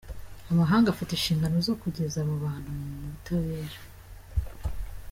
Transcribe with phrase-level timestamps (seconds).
[0.51, 3.77] Amahanga afite inshingano zo kugeza abo bantu mu butabera.